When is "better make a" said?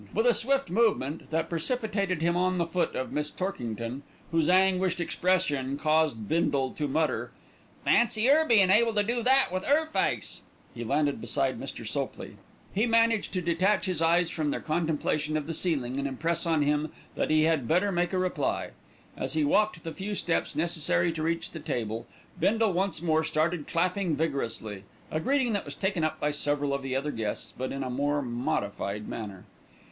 17.67-18.17